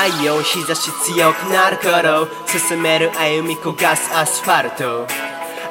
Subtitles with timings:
[0.00, 5.06] 太陽日差し強くなる頃進める歩み焦がすアスファルト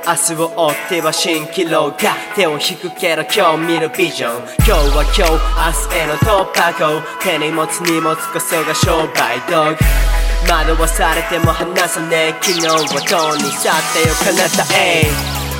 [0.05, 15.10] 明日を追っては蜃気楼が手を引くけど今日見るビジョン今日は今日明日への突破口手に持つ荷物こそが商売道具惑わされても離さねえ昨日はとに去ってよ彼方へ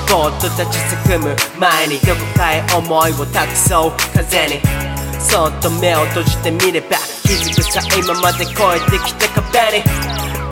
[0.06, 4.89] ぼっと立ちすくむ前にどこかへ思いを託そう風に
[5.20, 9.84] そっと目を閉じてみれば気づくさ今まで越えてきた壁に。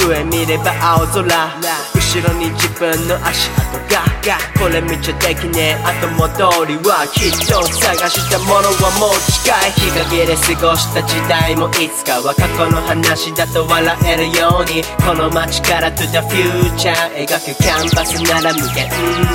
[0.08, 1.24] 上見れば青空。
[1.24, 4.38] 後ろに自分の足跡が。
[4.60, 5.84] これ見ちゃできねえ。
[5.84, 9.72] 後戻りはきっと探したものはもう近い。
[9.72, 14.84] 日陰で過ごした時代もいつかは過去の話だと笑えるように。
[15.06, 18.88] この街から to the future 描くキャンバスなら無限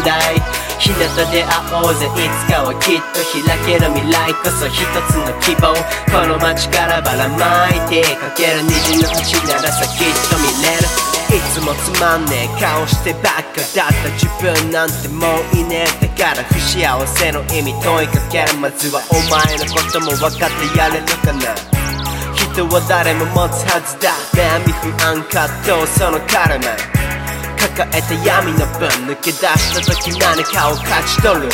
[0.05, 0.61] 大。
[0.83, 0.98] 日向
[1.30, 5.70] で会おうぜいつかはきっと開ける未来こそ一つの希望
[6.11, 10.91] この街からばらまいてかける虹の星ならさきっと見れる
[11.30, 21.55] いつもつまんねえ顔してばっかだった自分なんてもういねえだから不幸せの意味問いかけるまずはお前のことも分かってやれるかな
[22.34, 24.10] 人は誰も持つはずだ。
[24.34, 27.22] 悩み不安葛藤そのカルマ
[27.62, 31.48] 抱えた闇の分抜け出した時何かを勝ち取る。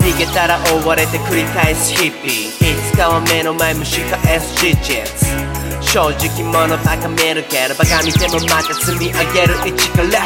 [0.00, 2.52] 逃げたら追われて繰り返す日々い
[2.92, 5.02] つかは目の前蒸し返す事実
[5.80, 10.22] 正直者バカ見るけどバカ見てもまた積み上げる一から。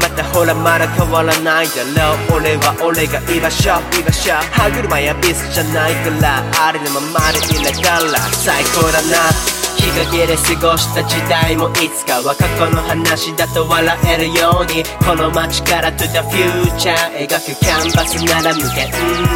[0.00, 2.38] またほらまだ変わらないだろう。
[2.38, 4.32] 俺は俺が居場所居場所。
[4.50, 6.42] 歯車やビスじゃないから。
[6.66, 9.67] ありのままで入れたら最高だな。
[9.78, 18.90] 日陰で過ごした時代もいつかは過去の話だと笑えるようにこの街から to the future 描くキャンバスなら無限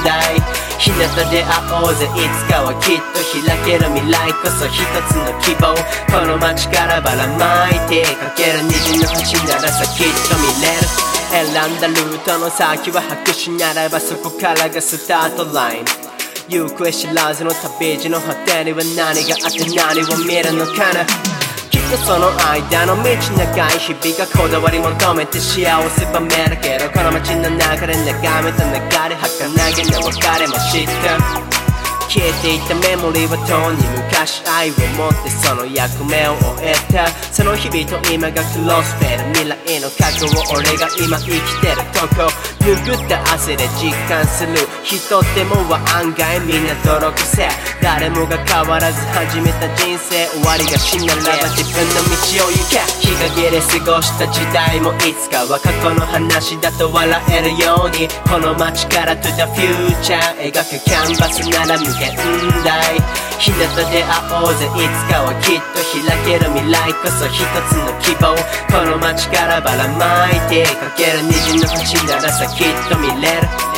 [0.05, 0.35] 大
[0.79, 0.99] 日向
[1.31, 5.79] で会おうぜいつかはきっと開ける未来こそ一つの希望
[6.11, 16.12] この街からばらまいてかける虹の星ならさきっと見れる選んだルートの先は拍手ならばそこからがスタートライン
[16.49, 21.07] 行方知らずの旅路の果てには何があって何を見るのかな。
[21.71, 28.75] きっとその間の道長い日々がこだわり求めて幸せばめるけどこの街の中で眺めた流
[29.09, 31.53] れ儚げな別れも知った。
[32.13, 37.09] 消えていたメモリーはとに昔愛を持ってその役目を終えた。
[37.33, 42.29] その日々と今がクロスフェード未来の過去を俺が今生きてるとこ。
[42.63, 44.55] 拭った汗で実感する。
[44.85, 47.49] 人ってもは案外みんな努力せ
[47.81, 52.79] 誰もが変わらず始めた人生終わりが死ならば自分の道を行け。
[53.01, 58.09] 日陰で過ごした時代もいつかは過去の話だと笑えるように。
[58.31, 62.17] この街から to the future 描くキャンバスなら無限
[62.65, 62.97] 大
[63.43, 63.59] 日向
[63.91, 64.67] で会おうぜ。
[64.67, 68.37] いつかはきっと開ける未来こそ一つの希望。
[68.71, 73.72] この街からばらまいてかける虹の星ならさきっと見れる。